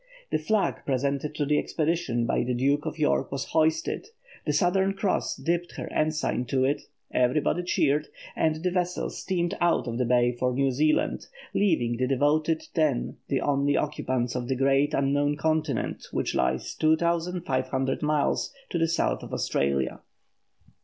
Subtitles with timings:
[0.31, 4.07] The flag presented to the expedition by the Duke of York was hoisted,
[4.47, 6.81] the Southern Cross dipped her ensign to it,
[7.13, 12.07] everybody cheered, and the vessel steamed out of the bay for New Zealand, leaving the
[12.07, 18.79] devoted ten the only occupants of the great unknown continent which lies 2500 miles to
[18.79, 19.61] the south of Australia.
[19.69, 19.93] [Illustration: THE AURORA AUSTRALIS.
[19.93, 19.99] _Drawn by Dr.
[19.99, 20.67] E.
[20.67, 20.73] A.